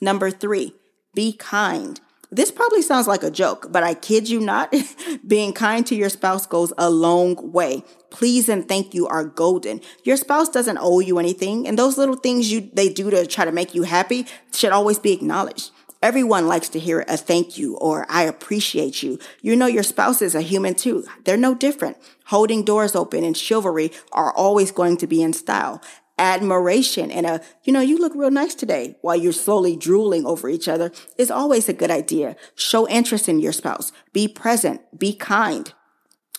Number 0.00 0.30
three, 0.30 0.74
be 1.14 1.32
kind. 1.32 2.00
This 2.30 2.50
probably 2.50 2.82
sounds 2.82 3.06
like 3.06 3.22
a 3.22 3.30
joke, 3.30 3.68
but 3.70 3.84
I 3.84 3.94
kid 3.94 4.28
you 4.28 4.40
not, 4.40 4.74
being 5.26 5.52
kind 5.52 5.86
to 5.86 5.94
your 5.94 6.08
spouse 6.08 6.46
goes 6.46 6.72
a 6.76 6.90
long 6.90 7.52
way. 7.52 7.84
Please 8.10 8.48
and 8.48 8.66
thank 8.66 8.92
you 8.92 9.06
are 9.06 9.24
golden. 9.24 9.80
Your 10.02 10.16
spouse 10.16 10.48
doesn't 10.48 10.78
owe 10.80 10.98
you 10.98 11.20
anything, 11.20 11.68
and 11.68 11.78
those 11.78 11.96
little 11.96 12.16
things 12.16 12.50
you 12.50 12.68
they 12.72 12.88
do 12.88 13.08
to 13.10 13.26
try 13.26 13.44
to 13.44 13.52
make 13.52 13.72
you 13.74 13.84
happy 13.84 14.26
should 14.52 14.72
always 14.72 14.98
be 14.98 15.12
acknowledged. 15.12 15.70
Everyone 16.02 16.48
likes 16.48 16.68
to 16.70 16.78
hear 16.78 17.04
a 17.08 17.16
thank 17.16 17.56
you 17.56 17.76
or 17.78 18.04
I 18.10 18.24
appreciate 18.24 19.02
you. 19.02 19.18
You 19.40 19.56
know 19.56 19.64
your 19.64 19.82
spouse 19.82 20.20
is 20.20 20.34
a 20.34 20.42
human 20.42 20.74
too. 20.74 21.06
They're 21.24 21.38
no 21.38 21.54
different. 21.54 21.96
Holding 22.26 22.62
doors 22.62 22.94
open 22.94 23.24
and 23.24 23.34
chivalry 23.34 23.90
are 24.12 24.30
always 24.30 24.70
going 24.70 24.98
to 24.98 25.06
be 25.06 25.22
in 25.22 25.32
style 25.32 25.80
admiration 26.18 27.10
and 27.10 27.26
a, 27.26 27.40
you 27.64 27.72
know, 27.72 27.80
you 27.80 27.98
look 27.98 28.14
real 28.14 28.30
nice 28.30 28.54
today 28.54 28.96
while 29.00 29.16
you're 29.16 29.32
slowly 29.32 29.76
drooling 29.76 30.26
over 30.26 30.48
each 30.48 30.68
other 30.68 30.92
is 31.18 31.30
always 31.30 31.68
a 31.68 31.72
good 31.72 31.90
idea. 31.90 32.36
Show 32.54 32.88
interest 32.88 33.28
in 33.28 33.40
your 33.40 33.52
spouse. 33.52 33.92
Be 34.12 34.28
present. 34.28 34.80
Be 34.98 35.14
kind. 35.14 35.72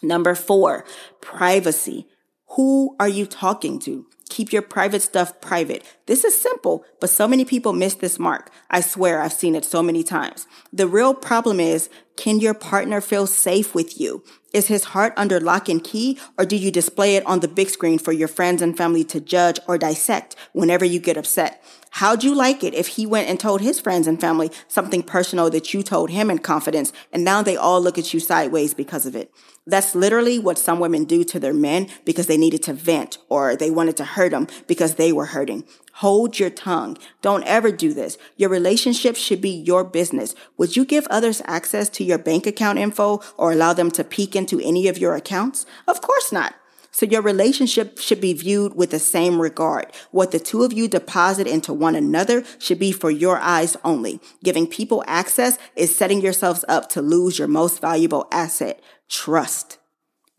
Number 0.01 0.35
four, 0.35 0.85
privacy. 1.21 2.07
Who 2.49 2.95
are 2.99 3.09
you 3.09 3.25
talking 3.25 3.79
to? 3.79 4.05
Keep 4.29 4.51
your 4.51 4.61
private 4.61 5.01
stuff 5.01 5.39
private. 5.39 5.83
This 6.07 6.23
is 6.23 6.39
simple, 6.39 6.83
but 6.99 7.09
so 7.09 7.27
many 7.27 7.45
people 7.45 7.73
miss 7.73 7.95
this 7.95 8.17
mark. 8.17 8.51
I 8.69 8.81
swear 8.81 9.21
I've 9.21 9.33
seen 9.33 9.55
it 9.55 9.65
so 9.65 9.83
many 9.83 10.03
times. 10.03 10.47
The 10.73 10.87
real 10.87 11.13
problem 11.13 11.59
is, 11.59 11.89
can 12.17 12.39
your 12.39 12.53
partner 12.53 13.01
feel 13.01 13.27
safe 13.27 13.75
with 13.75 13.99
you? 13.99 14.23
Is 14.53 14.67
his 14.67 14.85
heart 14.85 15.13
under 15.17 15.39
lock 15.39 15.67
and 15.67 15.83
key, 15.83 16.17
or 16.37 16.45
do 16.45 16.55
you 16.55 16.71
display 16.71 17.17
it 17.17 17.25
on 17.25 17.41
the 17.41 17.47
big 17.47 17.69
screen 17.69 17.99
for 17.99 18.13
your 18.13 18.29
friends 18.29 18.61
and 18.61 18.77
family 18.77 19.03
to 19.05 19.19
judge 19.19 19.59
or 19.67 19.77
dissect 19.77 20.35
whenever 20.53 20.85
you 20.85 20.99
get 20.99 21.17
upset? 21.17 21.61
How'd 21.91 22.23
you 22.23 22.33
like 22.33 22.63
it 22.63 22.73
if 22.73 22.87
he 22.87 23.05
went 23.05 23.29
and 23.29 23.39
told 23.39 23.61
his 23.61 23.79
friends 23.79 24.07
and 24.07 24.19
family 24.19 24.51
something 24.67 25.03
personal 25.03 25.49
that 25.49 25.73
you 25.73 25.83
told 25.83 26.09
him 26.09 26.29
in 26.29 26.39
confidence, 26.39 26.93
and 27.11 27.23
now 27.23 27.41
they 27.41 27.57
all 27.57 27.81
look 27.81 27.97
at 27.97 28.13
you 28.13 28.19
sideways 28.19 28.73
because 28.73 29.05
of 29.05 29.15
it? 29.15 29.29
That's 29.67 29.95
literally 29.95 30.37
what 30.37 30.57
some 30.57 30.79
women 30.79 31.05
do 31.05 31.23
to 31.23 31.39
their 31.39 31.53
men 31.53 31.87
because 32.05 32.27
they 32.27 32.37
needed 32.37 32.63
to 32.63 32.73
vent 32.73 33.17
or 33.29 33.55
they 33.55 33.71
wanted 33.71 33.97
to 33.97 34.05
hurt 34.05 34.31
them 34.31 34.47
because 34.67 34.95
they 34.95 35.11
were 35.11 35.25
hurting. 35.25 35.65
Hold 35.99 36.39
your 36.39 36.49
tongue. 36.49 36.97
Don't 37.21 37.45
ever 37.45 37.71
do 37.71 37.93
this. 37.93 38.17
Your 38.35 38.49
relationship 38.49 39.15
should 39.15 39.39
be 39.39 39.49
your 39.49 39.85
business. 39.85 40.35
Would 40.57 40.75
you 40.75 40.83
give 40.83 41.07
others 41.07 41.41
access 41.45 41.87
to 41.91 42.03
your 42.03 42.17
bank 42.17 42.45
account 42.45 42.79
info 42.79 43.21
or 43.37 43.53
allow 43.53 43.71
them 43.71 43.89
to 43.91 44.03
peek 44.03 44.35
into 44.35 44.59
any 44.59 44.89
of 44.89 44.97
your 44.97 45.15
accounts? 45.15 45.65
Of 45.87 46.01
course 46.01 46.33
not. 46.33 46.53
So 46.91 47.05
your 47.05 47.21
relationship 47.21 47.97
should 47.99 48.19
be 48.19 48.33
viewed 48.33 48.75
with 48.75 48.91
the 48.91 48.99
same 48.99 49.39
regard. 49.41 49.87
What 50.11 50.31
the 50.31 50.39
two 50.39 50.63
of 50.63 50.73
you 50.73 50.89
deposit 50.89 51.47
into 51.47 51.71
one 51.71 51.95
another 51.95 52.43
should 52.59 52.79
be 52.79 52.91
for 52.91 53.09
your 53.09 53.37
eyes 53.39 53.77
only. 53.85 54.19
Giving 54.43 54.67
people 54.67 55.01
access 55.07 55.57
is 55.77 55.95
setting 55.95 56.19
yourselves 56.19 56.65
up 56.67 56.89
to 56.89 57.01
lose 57.01 57.39
your 57.39 57.47
most 57.47 57.79
valuable 57.79 58.27
asset, 58.33 58.81
trust. 59.07 59.77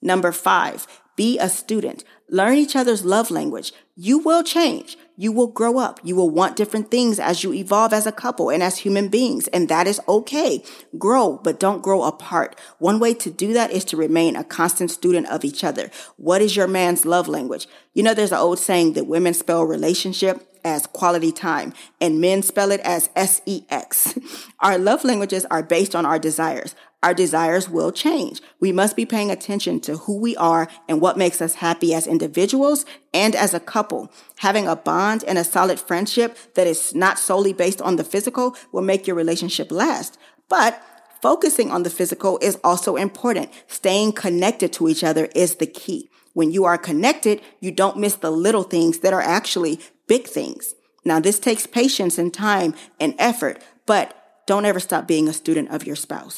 Number 0.02 0.32
five, 0.32 0.86
be 1.16 1.38
a 1.38 1.48
student. 1.48 2.04
Learn 2.28 2.58
each 2.58 2.76
other's 2.76 3.04
love 3.04 3.30
language. 3.30 3.72
You 3.94 4.18
will 4.18 4.42
change. 4.42 4.98
You 5.16 5.32
will 5.32 5.46
grow 5.46 5.78
up. 5.78 5.98
You 6.04 6.14
will 6.14 6.30
want 6.30 6.56
different 6.56 6.90
things 6.90 7.18
as 7.18 7.42
you 7.42 7.52
evolve 7.52 7.92
as 7.92 8.06
a 8.06 8.12
couple 8.12 8.50
and 8.50 8.62
as 8.62 8.78
human 8.78 9.08
beings. 9.08 9.48
And 9.48 9.68
that 9.68 9.86
is 9.86 10.00
okay. 10.06 10.62
Grow, 10.98 11.40
but 11.42 11.58
don't 11.58 11.82
grow 11.82 12.02
apart. 12.02 12.58
One 12.78 12.98
way 12.98 13.14
to 13.14 13.30
do 13.30 13.52
that 13.54 13.70
is 13.70 13.84
to 13.86 13.96
remain 13.96 14.36
a 14.36 14.44
constant 14.44 14.90
student 14.90 15.26
of 15.28 15.44
each 15.44 15.64
other. 15.64 15.90
What 16.16 16.42
is 16.42 16.54
your 16.54 16.68
man's 16.68 17.06
love 17.06 17.28
language? 17.28 17.66
You 17.94 18.02
know, 18.02 18.14
there's 18.14 18.32
an 18.32 18.38
old 18.38 18.58
saying 18.58 18.92
that 18.92 19.06
women 19.06 19.32
spell 19.32 19.64
relationship 19.64 20.46
as 20.66 20.86
quality 20.88 21.30
time 21.30 21.72
and 22.00 22.20
men 22.20 22.42
spell 22.42 22.72
it 22.72 22.80
as 22.80 23.08
S-E-X. 23.14 24.18
Our 24.60 24.78
love 24.78 25.04
languages 25.04 25.46
are 25.48 25.62
based 25.62 25.94
on 25.94 26.04
our 26.04 26.18
desires. 26.18 26.74
Our 27.02 27.14
desires 27.14 27.68
will 27.68 27.92
change. 27.92 28.40
We 28.58 28.72
must 28.72 28.96
be 28.96 29.04
paying 29.04 29.30
attention 29.30 29.80
to 29.80 29.98
who 29.98 30.18
we 30.18 30.34
are 30.36 30.68
and 30.88 31.00
what 31.00 31.18
makes 31.18 31.40
us 31.40 31.54
happy 31.54 31.94
as 31.94 32.06
individuals 32.06 32.84
and 33.12 33.34
as 33.34 33.54
a 33.54 33.60
couple. 33.60 34.10
Having 34.38 34.66
a 34.66 34.76
bond 34.76 35.22
and 35.24 35.38
a 35.38 35.44
solid 35.44 35.78
friendship 35.78 36.36
that 36.54 36.66
is 36.66 36.94
not 36.94 37.18
solely 37.18 37.52
based 37.52 37.82
on 37.82 37.96
the 37.96 38.04
physical 38.04 38.56
will 38.72 38.82
make 38.82 39.06
your 39.06 39.14
relationship 39.14 39.70
last. 39.70 40.18
But 40.48 40.82
focusing 41.20 41.70
on 41.70 41.82
the 41.82 41.90
physical 41.90 42.38
is 42.40 42.58
also 42.64 42.96
important. 42.96 43.50
Staying 43.66 44.12
connected 44.12 44.72
to 44.74 44.88
each 44.88 45.04
other 45.04 45.28
is 45.34 45.56
the 45.56 45.66
key. 45.66 46.08
When 46.32 46.50
you 46.50 46.64
are 46.64 46.78
connected, 46.78 47.40
you 47.60 47.70
don't 47.70 47.98
miss 47.98 48.16
the 48.16 48.30
little 48.30 48.62
things 48.62 48.98
that 49.00 49.12
are 49.12 49.22
actually 49.22 49.80
big 50.06 50.26
things. 50.26 50.74
Now, 51.04 51.20
this 51.20 51.38
takes 51.38 51.66
patience 51.66 52.18
and 52.18 52.34
time 52.34 52.74
and 52.98 53.14
effort, 53.18 53.62
but 53.86 54.42
don't 54.46 54.64
ever 54.64 54.80
stop 54.80 55.06
being 55.06 55.28
a 55.28 55.32
student 55.32 55.70
of 55.70 55.86
your 55.86 55.96
spouse. 55.96 56.36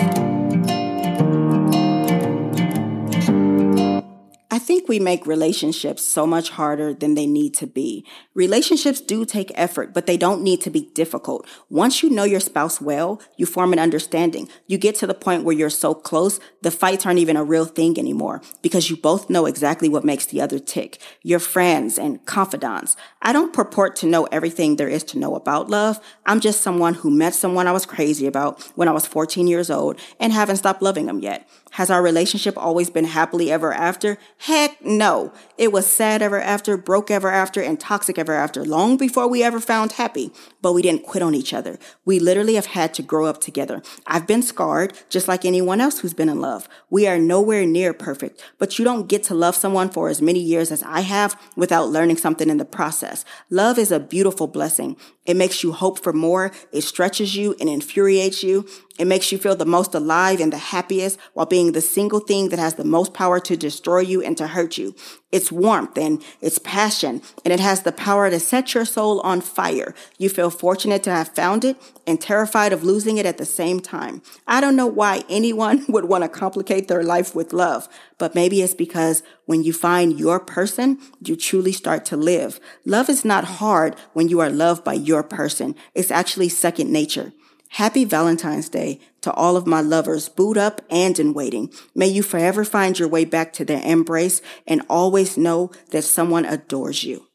Think 4.68 4.86
we 4.86 5.00
make 5.00 5.26
relationships 5.26 6.02
so 6.02 6.26
much 6.26 6.50
harder 6.50 6.92
than 6.92 7.14
they 7.14 7.26
need 7.26 7.54
to 7.54 7.66
be. 7.66 8.04
Relationships 8.34 9.00
do 9.00 9.24
take 9.24 9.50
effort, 9.54 9.94
but 9.94 10.04
they 10.04 10.18
don't 10.18 10.42
need 10.42 10.60
to 10.60 10.68
be 10.68 10.90
difficult. 10.92 11.46
Once 11.70 12.02
you 12.02 12.10
know 12.10 12.24
your 12.24 12.38
spouse 12.38 12.78
well, 12.78 13.18
you 13.38 13.46
form 13.46 13.72
an 13.72 13.78
understanding. 13.78 14.46
You 14.66 14.76
get 14.76 14.94
to 14.96 15.06
the 15.06 15.14
point 15.14 15.44
where 15.44 15.56
you're 15.56 15.70
so 15.70 15.94
close, 15.94 16.38
the 16.60 16.70
fights 16.70 17.06
aren't 17.06 17.18
even 17.18 17.38
a 17.38 17.44
real 17.44 17.64
thing 17.64 17.98
anymore 17.98 18.42
because 18.60 18.90
you 18.90 18.96
both 18.98 19.30
know 19.30 19.46
exactly 19.46 19.88
what 19.88 20.04
makes 20.04 20.26
the 20.26 20.42
other 20.42 20.58
tick. 20.58 21.00
You're 21.22 21.38
friends 21.38 21.98
and 21.98 22.22
confidants. 22.26 22.94
I 23.22 23.32
don't 23.32 23.54
purport 23.54 23.96
to 23.96 24.06
know 24.06 24.24
everything 24.26 24.76
there 24.76 24.90
is 24.90 25.02
to 25.04 25.18
know 25.18 25.34
about 25.34 25.70
love. 25.70 25.98
I'm 26.26 26.40
just 26.40 26.60
someone 26.60 26.92
who 26.92 27.10
met 27.10 27.34
someone 27.34 27.68
I 27.68 27.72
was 27.72 27.86
crazy 27.86 28.26
about 28.26 28.60
when 28.74 28.86
I 28.86 28.92
was 28.92 29.06
14 29.06 29.46
years 29.46 29.70
old 29.70 29.98
and 30.20 30.30
haven't 30.30 30.58
stopped 30.58 30.82
loving 30.82 31.06
them 31.06 31.20
yet. 31.20 31.48
Has 31.72 31.90
our 31.90 32.02
relationship 32.02 32.56
always 32.56 32.90
been 32.90 33.04
happily 33.04 33.50
ever 33.50 33.72
after? 33.72 34.18
Heck 34.58 34.84
no. 34.84 35.32
It 35.56 35.70
was 35.70 35.86
sad 35.86 36.20
ever 36.20 36.40
after, 36.40 36.76
broke 36.76 37.12
ever 37.12 37.30
after, 37.30 37.60
and 37.60 37.78
toxic 37.78 38.18
ever 38.18 38.32
after, 38.32 38.64
long 38.64 38.96
before 38.96 39.28
we 39.28 39.40
ever 39.40 39.60
found 39.60 39.92
happy. 39.92 40.32
But 40.60 40.72
we 40.72 40.82
didn't 40.82 41.04
quit 41.04 41.22
on 41.22 41.32
each 41.32 41.54
other. 41.54 41.78
We 42.04 42.18
literally 42.18 42.56
have 42.56 42.66
had 42.66 42.92
to 42.94 43.02
grow 43.02 43.26
up 43.26 43.40
together. 43.40 43.82
I've 44.04 44.26
been 44.26 44.42
scarred, 44.42 44.94
just 45.08 45.28
like 45.28 45.44
anyone 45.44 45.80
else 45.80 46.00
who's 46.00 46.12
been 46.12 46.28
in 46.28 46.40
love. 46.40 46.68
We 46.90 47.06
are 47.06 47.20
nowhere 47.20 47.66
near 47.66 47.94
perfect, 47.94 48.42
but 48.58 48.80
you 48.80 48.84
don't 48.84 49.08
get 49.08 49.22
to 49.24 49.34
love 49.34 49.54
someone 49.54 49.90
for 49.90 50.08
as 50.08 50.20
many 50.20 50.40
years 50.40 50.72
as 50.72 50.82
I 50.82 51.02
have 51.02 51.40
without 51.54 51.90
learning 51.90 52.16
something 52.16 52.50
in 52.50 52.56
the 52.56 52.64
process. 52.64 53.24
Love 53.50 53.78
is 53.78 53.92
a 53.92 54.00
beautiful 54.00 54.48
blessing. 54.48 54.96
It 55.24 55.36
makes 55.36 55.62
you 55.62 55.70
hope 55.70 56.02
for 56.02 56.12
more. 56.12 56.50
It 56.72 56.82
stretches 56.82 57.36
you 57.36 57.54
and 57.60 57.68
infuriates 57.68 58.42
you. 58.42 58.66
It 58.98 59.06
makes 59.06 59.30
you 59.30 59.38
feel 59.38 59.54
the 59.54 59.64
most 59.64 59.94
alive 59.94 60.40
and 60.40 60.52
the 60.52 60.58
happiest 60.58 61.20
while 61.34 61.46
being 61.46 61.70
the 61.70 61.80
single 61.80 62.18
thing 62.18 62.48
that 62.48 62.58
has 62.58 62.74
the 62.74 62.84
most 62.84 63.14
power 63.14 63.38
to 63.38 63.56
destroy 63.56 64.00
you 64.00 64.22
and 64.22 64.36
to 64.38 64.47
hurt 64.48 64.78
you. 64.78 64.94
It's 65.30 65.52
warmth 65.52 65.98
and 65.98 66.22
it's 66.40 66.58
passion 66.58 67.22
and 67.44 67.52
it 67.52 67.60
has 67.60 67.82
the 67.82 67.92
power 67.92 68.30
to 68.30 68.40
set 68.40 68.74
your 68.74 68.84
soul 68.84 69.20
on 69.20 69.40
fire. 69.40 69.94
You 70.16 70.28
feel 70.28 70.50
fortunate 70.50 71.02
to 71.04 71.10
have 71.10 71.34
found 71.34 71.64
it 71.64 71.76
and 72.06 72.20
terrified 72.20 72.72
of 72.72 72.82
losing 72.82 73.18
it 73.18 73.26
at 73.26 73.36
the 73.36 73.44
same 73.44 73.80
time. 73.80 74.22
I 74.46 74.60
don't 74.60 74.76
know 74.76 74.86
why 74.86 75.24
anyone 75.28 75.84
would 75.88 76.06
want 76.06 76.24
to 76.24 76.28
complicate 76.28 76.88
their 76.88 77.02
life 77.02 77.34
with 77.34 77.52
love, 77.52 77.88
but 78.16 78.34
maybe 78.34 78.62
it's 78.62 78.74
because 78.74 79.22
when 79.44 79.62
you 79.62 79.72
find 79.72 80.18
your 80.18 80.40
person, 80.40 80.98
you 81.22 81.36
truly 81.36 81.72
start 81.72 82.04
to 82.06 82.16
live. 82.16 82.58
Love 82.84 83.08
is 83.08 83.24
not 83.24 83.44
hard 83.44 83.96
when 84.14 84.28
you 84.28 84.40
are 84.40 84.50
loved 84.50 84.84
by 84.84 84.94
your 84.94 85.22
person. 85.22 85.74
It's 85.94 86.10
actually 86.10 86.48
second 86.48 86.90
nature. 86.90 87.32
Happy 87.70 88.04
Valentine's 88.04 88.68
Day 88.68 89.00
to 89.20 89.32
all 89.32 89.56
of 89.56 89.66
my 89.66 89.80
lovers, 89.80 90.28
boot 90.28 90.56
up 90.56 90.80
and 90.90 91.18
in 91.18 91.34
waiting. 91.34 91.72
May 91.94 92.08
you 92.08 92.22
forever 92.22 92.64
find 92.64 92.98
your 92.98 93.08
way 93.08 93.24
back 93.24 93.52
to 93.54 93.64
their 93.64 93.82
embrace 93.84 94.40
and 94.66 94.82
always 94.88 95.36
know 95.36 95.70
that 95.90 96.02
someone 96.02 96.44
adores 96.44 97.04
you. 97.04 97.26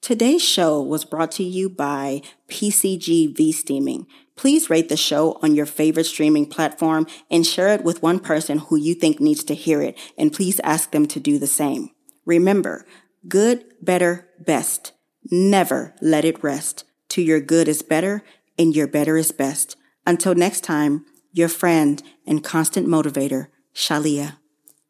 Today's 0.00 0.42
show 0.42 0.82
was 0.82 1.04
brought 1.04 1.30
to 1.32 1.44
you 1.44 1.68
by 1.68 2.22
PCG 2.48 3.36
V 3.36 3.52
Steaming. 3.52 4.06
Please 4.34 4.70
rate 4.70 4.88
the 4.88 4.96
show 4.96 5.38
on 5.42 5.54
your 5.54 5.66
favorite 5.66 6.06
streaming 6.06 6.46
platform 6.46 7.06
and 7.30 7.46
share 7.46 7.68
it 7.68 7.84
with 7.84 8.02
one 8.02 8.18
person 8.18 8.58
who 8.58 8.76
you 8.76 8.94
think 8.94 9.20
needs 9.20 9.44
to 9.44 9.54
hear 9.54 9.80
it, 9.80 9.96
and 10.18 10.32
please 10.32 10.58
ask 10.64 10.90
them 10.90 11.06
to 11.06 11.20
do 11.20 11.38
the 11.38 11.46
same. 11.46 11.90
Remember, 12.24 12.86
good, 13.28 13.64
better, 13.80 14.28
best. 14.40 14.92
Never 15.30 15.94
let 16.00 16.24
it 16.24 16.42
rest. 16.42 16.84
To 17.10 17.22
your 17.22 17.40
good 17.40 17.68
is 17.68 17.82
better 17.82 18.24
and 18.58 18.74
your 18.74 18.86
better 18.86 19.16
is 19.16 19.32
best. 19.32 19.76
Until 20.06 20.34
next 20.34 20.62
time, 20.62 21.04
your 21.32 21.48
friend 21.48 22.02
and 22.26 22.44
constant 22.44 22.86
motivator, 22.86 23.48
Shalia. 23.74 24.36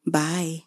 Bye. 0.07 0.65